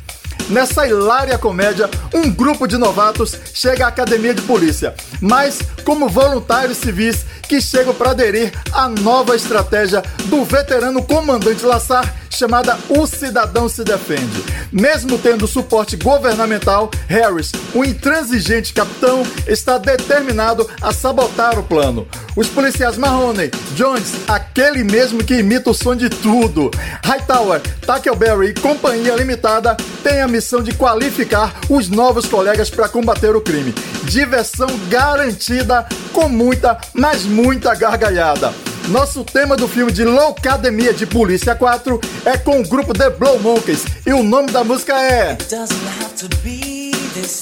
Nessa 0.49 0.87
hilária 0.87 1.39
comédia, 1.39 1.89
um 2.13 2.31
grupo 2.31 2.67
de 2.67 2.77
novatos 2.77 3.37
chega 3.55 3.85
à 3.85 3.89
academia 3.89 4.35
de 4.35 4.43
polícia, 4.43 4.95
mas 5.21 5.61
como 5.85 6.09
voluntários 6.09 6.79
civis 6.79 7.25
que 7.49 7.61
chegam 7.61 7.95
para 7.95 8.11
aderir 8.11 8.53
à 8.73 8.89
nova 8.89 9.35
estratégia 9.35 10.03
do 10.27 10.45
veterano 10.45 11.03
comandante 11.03 11.65
Lassar, 11.65 12.15
chamada 12.31 12.79
O 12.89 13.07
Cidadão 13.07 13.69
se 13.69 13.85
Defende. 13.85 14.45
Mesmo 14.73 15.19
tendo 15.19 15.47
suporte 15.47 15.97
governamental, 15.97 16.91
Harris, 17.09 17.53
o 17.75 17.85
intransigente 17.85 18.73
capitão, 18.73 19.25
está 19.47 19.79
determinado 19.79 20.69
a 20.81 20.93
sabotar 20.93 21.59
o 21.59 21.63
plano. 21.65 22.07
Os 22.37 22.47
policiais 22.47 22.97
Mahoney, 22.97 23.51
Jones, 23.75 24.15
aquele 24.29 24.85
mesmo 24.85 25.25
que 25.25 25.35
imita 25.35 25.71
o 25.71 25.75
som 25.75 25.97
de 25.97 26.09
tudo, 26.09 26.71
Hightower, 27.05 27.61
Tackleberry 27.85 28.51
e 28.51 28.55
Companhia 28.55 29.17
Limitada 29.17 29.77
têm 30.03 30.23
a 30.23 30.29
missão 30.29 30.40
de 30.41 30.73
qualificar 30.75 31.55
os 31.69 31.89
novos 31.89 32.27
colegas 32.27 32.71
para 32.71 32.89
combater 32.89 33.37
o 33.37 33.41
crime. 33.41 33.75
Diversão 34.05 34.69
garantida 34.89 35.87
com 36.13 36.29
muita, 36.29 36.79
mas 36.95 37.25
muita 37.25 37.75
gargalhada. 37.75 38.55
Nosso 38.89 39.23
tema 39.23 39.55
do 39.57 39.69
filme 39.69 39.93
de 39.93 40.05
Loucademia 40.05 40.95
de 40.95 41.07
Polícia 41.07 41.55
4 41.55 42.01
é 42.25 42.39
com 42.39 42.61
o 42.61 42.67
grupo 42.67 42.95
The 42.95 43.11
Blow 43.11 43.39
Monkeys 43.39 43.85
e 44.07 44.13
o 44.13 44.23
nome 44.23 44.51
da 44.51 44.65
música 44.65 44.99
é 45.01 45.37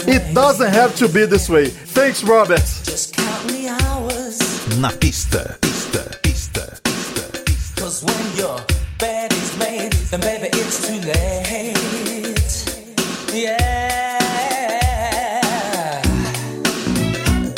It 0.07 0.33
Doesn't 0.33 0.77
Have 0.77 0.95
to 0.95 1.09
Be 1.09 1.27
This 1.27 1.49
Way. 1.49 1.71
Thanks, 1.95 2.23
Robert. 2.23 2.65
Na 4.79 4.91
pista. 4.93 5.57
Pista. 5.61 6.01
Pista. 6.23 6.81
Pista. 6.83 7.81
Cause 7.81 8.05
when 8.05 8.37
your 8.37 8.61
bed 8.99 9.33
is 9.33 9.57
made, 9.57 9.93
then 10.11 10.21
baby 10.21 10.49
it's 10.53 10.87
too 10.87 11.01
late. 11.07 12.28
Yeah. 13.33 13.59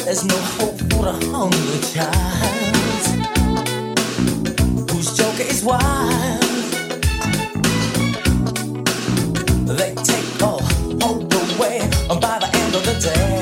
There's 0.04 0.24
no 0.24 0.36
hope 0.36 0.78
for 0.90 1.06
hungry 1.30 1.80
child 1.92 2.76
whose 4.90 5.16
joker 5.16 5.44
is 5.44 5.62
wild. 5.64 6.42
They 9.78 9.94
take 10.02 10.42
all 10.42 10.60
hope 11.00 11.32
away 11.32 11.88
by 12.08 12.38
the 12.40 12.50
end 12.52 12.74
of 12.74 12.84
the 12.84 12.98
day. 13.00 13.39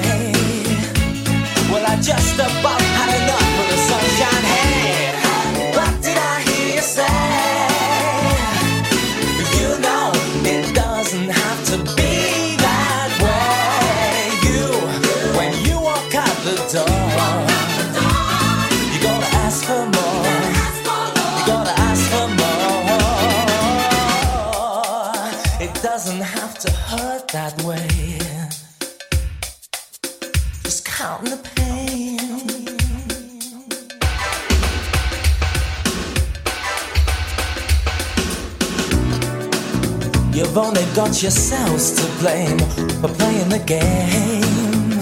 You've 40.49 40.57
only 40.57 40.87
got 40.95 41.23
yourselves 41.23 41.93
to 41.93 42.07
blame 42.23 42.59
for 43.03 43.09
playing 43.20 43.51
the 43.51 43.59
game. 43.59 44.97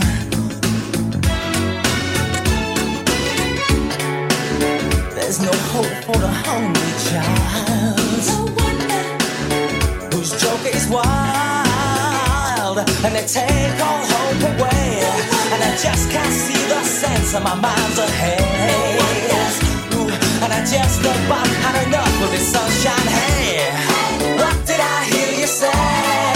There's 5.14 5.40
no 5.40 5.52
hope 5.70 5.94
for 6.02 6.18
the 6.18 6.26
hungry 6.26 6.92
child 7.06 7.96
No 8.26 8.38
wonder 8.58 9.02
whose 10.16 10.32
joke 10.42 10.66
is 10.74 10.88
wild, 10.88 12.78
and 13.06 13.14
they 13.14 13.24
take 13.24 13.78
all 13.86 14.02
hope 14.02 14.42
away. 14.50 14.98
And 15.54 15.62
I 15.62 15.78
just 15.80 16.10
can't 16.10 16.34
see 16.34 16.62
the 16.66 16.82
sense 16.82 17.34
of 17.34 17.44
my 17.44 17.54
mind's 17.54 17.98
ahead. 17.98 18.98
Ooh, 19.94 20.10
and 20.42 20.52
I 20.52 20.60
just 20.66 21.00
about 21.02 21.46
had 21.62 21.86
enough 21.86 22.22
of 22.24 22.30
this 22.32 22.48
sunshine. 22.50 23.06
Hey, 23.14 23.70
what 24.42 24.66
did 24.66 24.80
I 24.80 25.04
hear 25.04 25.25
you 25.46 26.35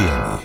Tarde 0.00 0.39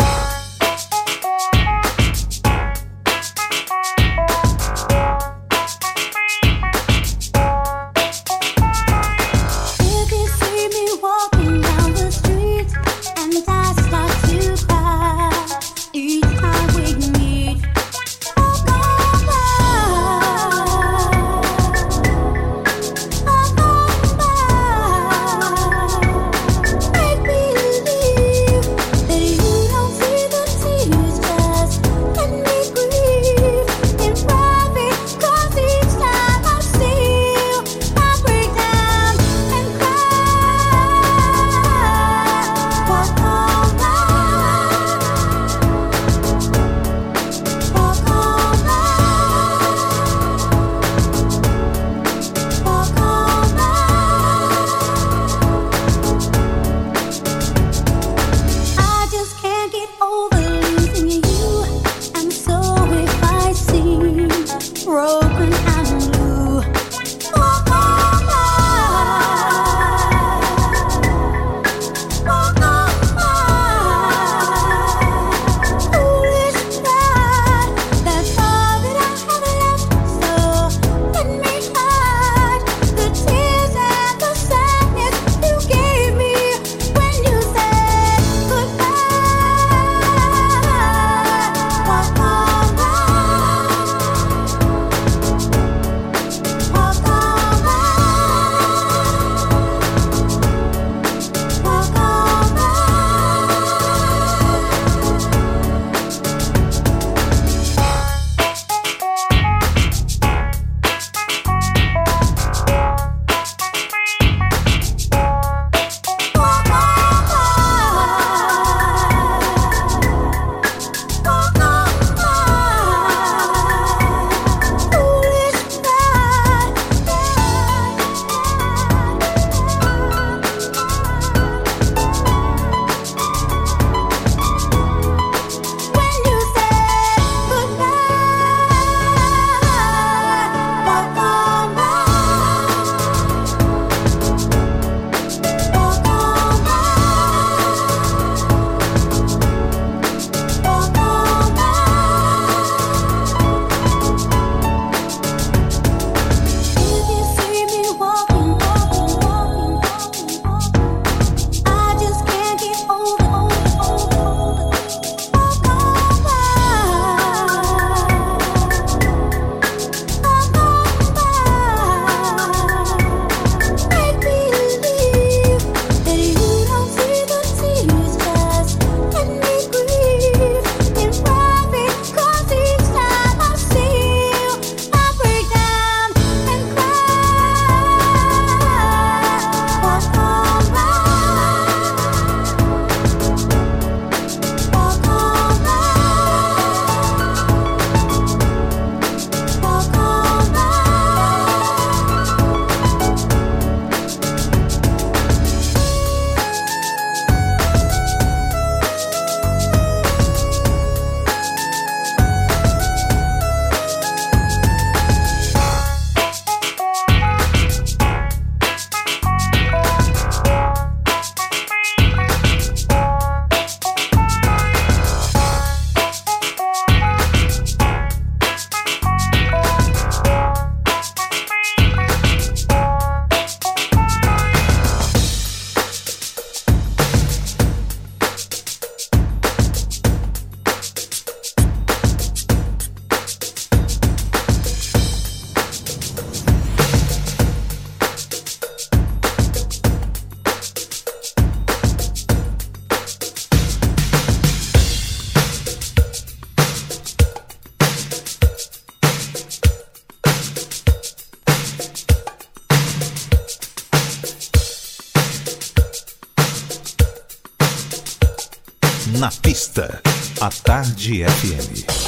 A 269.77 270.49
Tarde 270.63 271.25
FM. 271.25 272.04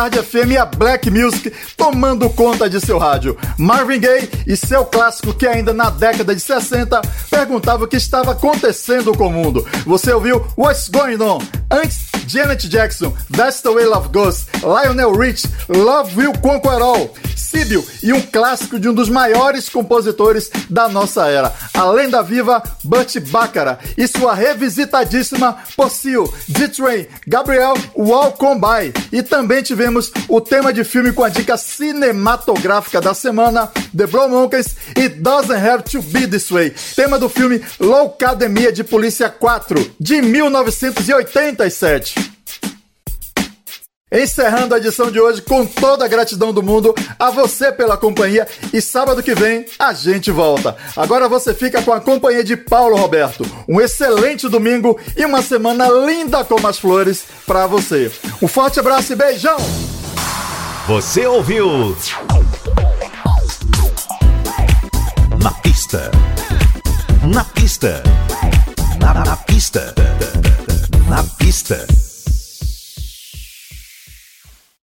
Tarde 0.00 0.22
FM 0.22 0.52
e 0.52 0.56
a 0.56 0.64
Black 0.64 1.10
Music 1.10 1.52
tomando 1.76 2.30
conta 2.30 2.70
de 2.70 2.80
seu 2.80 2.96
rádio. 2.96 3.36
Marvin 3.58 4.00
Gaye 4.00 4.30
e 4.46 4.56
seu 4.56 4.82
clássico 4.86 5.34
que 5.34 5.46
ainda 5.46 5.74
na 5.74 5.90
década 5.90 6.34
de 6.34 6.40
60 6.40 7.02
perguntava 7.28 7.84
o 7.84 7.86
que 7.86 7.98
estava 7.98 8.32
acontecendo 8.32 9.14
com 9.14 9.26
o 9.26 9.30
mundo. 9.30 9.62
Você 9.84 10.10
ouviu 10.10 10.42
What's 10.56 10.88
Going 10.88 11.20
On? 11.20 11.38
Antes, 11.70 12.06
Janet 12.26 12.66
Jackson, 12.66 13.12
That's 13.36 13.60
the 13.60 13.68
Way 13.68 13.84
Love 13.84 14.08
Goes, 14.08 14.46
Lionel 14.62 15.12
Rich, 15.12 15.46
Love 15.68 16.16
Will 16.16 16.32
Conquer 16.40 16.80
All, 16.80 17.12
Sibyl 17.36 17.84
e 18.02 18.12
um 18.12 18.22
clássico 18.22 18.80
de 18.80 18.88
um 18.88 18.94
dos 18.94 19.10
maiores 19.10 19.68
compositores 19.68 20.50
da 20.70 20.88
nossa 20.88 21.26
era 21.26 21.52
a 21.80 21.90
lenda 21.90 22.22
viva 22.22 22.62
Butch 22.84 23.18
Baccara 23.18 23.78
e 23.96 24.06
sua 24.06 24.34
revisitadíssima 24.34 25.56
Possil, 25.74 26.30
D-Train, 26.46 27.06
Gabriel 27.26 27.72
Walcombe. 27.96 28.92
E 29.10 29.22
também 29.22 29.62
tivemos 29.62 30.12
o 30.28 30.42
tema 30.42 30.74
de 30.74 30.84
filme 30.84 31.10
com 31.10 31.24
a 31.24 31.30
dica 31.30 31.56
cinematográfica 31.56 33.00
da 33.00 33.14
semana, 33.14 33.72
The 33.96 34.06
Blow 34.06 34.28
Monkeys 34.28 34.76
e 34.94 35.08
Doesn't 35.08 35.66
Have 35.66 35.84
to 35.84 36.02
Be 36.02 36.26
This 36.26 36.50
Way, 36.50 36.74
tema 36.94 37.18
do 37.18 37.30
filme 37.30 37.64
Loucademia 37.78 38.70
de 38.70 38.84
Polícia 38.84 39.30
4, 39.30 39.92
de 39.98 40.20
1987. 40.20 42.29
Encerrando 44.12 44.74
a 44.74 44.78
edição 44.78 45.08
de 45.08 45.20
hoje 45.20 45.40
com 45.40 45.64
toda 45.64 46.04
a 46.04 46.08
gratidão 46.08 46.52
do 46.52 46.62
mundo 46.62 46.92
a 47.16 47.30
você 47.30 47.70
pela 47.70 47.96
companhia 47.96 48.46
e 48.72 48.80
sábado 48.80 49.22
que 49.22 49.34
vem 49.36 49.66
a 49.78 49.92
gente 49.92 50.32
volta. 50.32 50.76
Agora 50.96 51.28
você 51.28 51.54
fica 51.54 51.80
com 51.80 51.92
a 51.92 52.00
companhia 52.00 52.42
de 52.42 52.56
Paulo 52.56 52.96
Roberto. 52.96 53.46
Um 53.68 53.80
excelente 53.80 54.48
domingo 54.48 54.98
e 55.16 55.24
uma 55.24 55.42
semana 55.42 55.88
linda 55.88 56.44
como 56.44 56.66
as 56.66 56.78
flores 56.78 57.24
pra 57.46 57.68
você. 57.68 58.10
Um 58.42 58.48
forte 58.48 58.80
abraço 58.80 59.12
e 59.12 59.16
beijão! 59.16 59.58
Você 60.88 61.24
ouviu? 61.24 61.96
Na 65.40 65.52
pista. 65.62 66.10
Na 67.32 67.44
pista. 67.44 68.02
Na, 69.00 69.14
na 69.24 69.36
pista. 69.36 69.94
Na 71.08 71.22
pista. 71.38 71.86